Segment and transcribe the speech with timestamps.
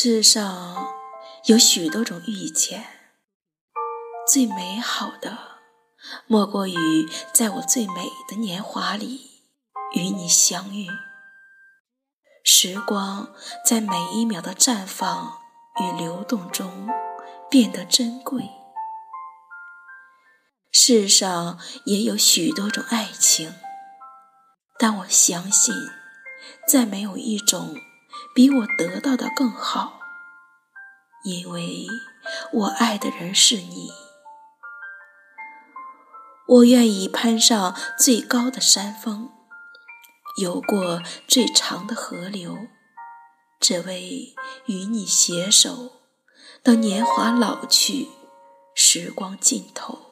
[0.00, 0.94] 世上
[1.46, 2.84] 有许多种遇见，
[4.32, 5.36] 最美好的
[6.28, 9.42] 莫过于在我最美的年华里
[9.96, 10.86] 与你相遇。
[12.44, 13.34] 时光
[13.66, 15.40] 在每一秒的绽放
[15.80, 16.86] 与流动中
[17.50, 18.48] 变得珍贵。
[20.70, 23.52] 世上也有许多种爱情，
[24.78, 25.74] 但我相信，
[26.68, 27.74] 再没有一种。
[28.38, 29.98] 比我得到的更好，
[31.24, 31.88] 因为
[32.52, 33.90] 我爱的人是你。
[36.46, 39.32] 我愿意攀上最高的山峰，
[40.40, 42.68] 游过最长的河流，
[43.58, 44.36] 只为
[44.66, 46.02] 与你携手，
[46.62, 48.06] 等年华老去，
[48.72, 50.07] 时光尽头。